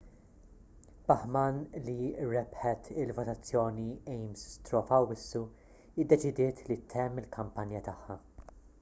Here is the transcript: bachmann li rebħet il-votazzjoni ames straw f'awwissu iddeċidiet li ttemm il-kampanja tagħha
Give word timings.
bachmann 1.09 1.59
li 1.89 1.97
rebħet 2.31 2.89
il-votazzjoni 3.03 3.85
ames 4.15 4.43
straw 4.55 4.83
f'awwissu 4.89 5.45
iddeċidiet 6.05 6.67
li 6.71 6.83
ttemm 6.87 7.25
il-kampanja 7.25 7.87
tagħha 7.93 8.23